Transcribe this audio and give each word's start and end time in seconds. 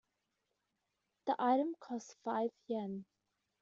The 1.27 1.35
item 1.37 1.75
costs 1.79 2.15
five 2.23 2.49
Yen. 2.65 3.05